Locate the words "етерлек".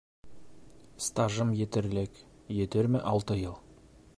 1.59-2.17